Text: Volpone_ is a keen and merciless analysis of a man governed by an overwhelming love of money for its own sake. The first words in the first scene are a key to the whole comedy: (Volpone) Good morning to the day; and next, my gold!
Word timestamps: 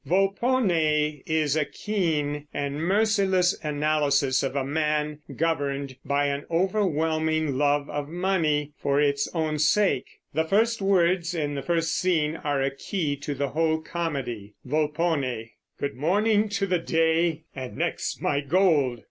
Volpone_ 0.09 1.21
is 1.27 1.55
a 1.55 1.63
keen 1.63 2.47
and 2.51 2.77
merciless 2.81 3.55
analysis 3.63 4.41
of 4.41 4.55
a 4.55 4.63
man 4.65 5.19
governed 5.35 5.95
by 6.03 6.25
an 6.25 6.43
overwhelming 6.49 7.55
love 7.55 7.87
of 7.87 8.09
money 8.09 8.73
for 8.79 8.99
its 8.99 9.29
own 9.35 9.59
sake. 9.59 10.07
The 10.33 10.43
first 10.45 10.81
words 10.81 11.35
in 11.35 11.53
the 11.53 11.61
first 11.61 11.93
scene 11.95 12.35
are 12.37 12.63
a 12.63 12.71
key 12.75 13.15
to 13.17 13.35
the 13.35 13.49
whole 13.49 13.77
comedy: 13.77 14.55
(Volpone) 14.65 15.51
Good 15.79 15.93
morning 15.93 16.49
to 16.49 16.65
the 16.65 16.79
day; 16.79 17.43
and 17.55 17.77
next, 17.77 18.19
my 18.23 18.39
gold! 18.41 18.99